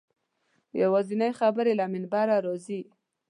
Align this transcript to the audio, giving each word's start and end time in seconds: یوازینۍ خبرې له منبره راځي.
یوازینۍ 0.81 1.31
خبرې 1.39 1.73
له 1.79 1.85
منبره 1.93 2.37
راځي. 2.45 2.81